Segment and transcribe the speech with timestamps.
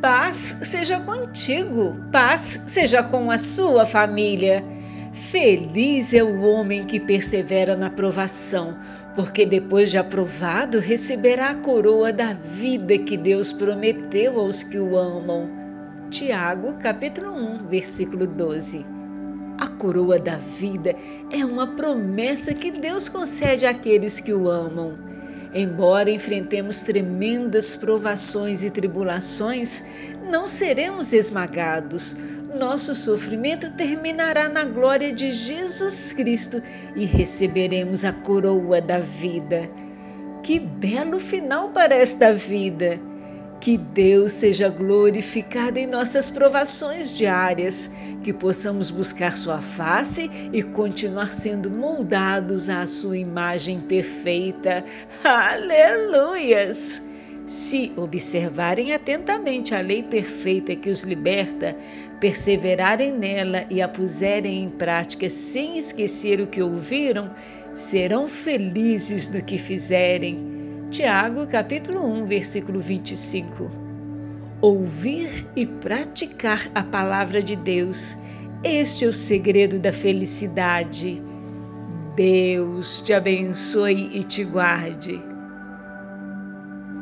[0.00, 4.62] Paz seja contigo, paz seja com a sua família.
[5.12, 8.78] Feliz é o homem que persevera na provação,
[9.14, 14.96] porque depois de aprovado receberá a coroa da vida que Deus prometeu aos que o
[14.96, 15.50] amam.
[16.08, 18.86] Tiago, capítulo 1, versículo 12.
[19.58, 20.96] A coroa da vida
[21.30, 24.94] é uma promessa que Deus concede àqueles que o amam.
[25.52, 29.84] Embora enfrentemos tremendas provações e tribulações,
[30.30, 32.16] não seremos esmagados.
[32.58, 36.62] Nosso sofrimento terminará na glória de Jesus Cristo
[36.94, 39.68] e receberemos a coroa da vida.
[40.42, 43.09] Que belo final para esta vida!
[43.60, 47.90] Que Deus seja glorificado em nossas provações diárias,
[48.24, 54.82] que possamos buscar Sua face e continuar sendo moldados à Sua imagem perfeita.
[55.22, 57.02] Aleluias!
[57.44, 61.76] Se observarem atentamente a lei perfeita que os liberta,
[62.18, 67.30] perseverarem nela e a puserem em prática sem esquecer o que ouviram,
[67.74, 70.49] serão felizes no que fizerem
[70.90, 73.70] Tiago, capítulo 1, versículo 25.
[74.60, 78.18] Ouvir e praticar a palavra de Deus,
[78.64, 81.22] este é o segredo da felicidade.
[82.16, 85.22] Deus te abençoe e te guarde.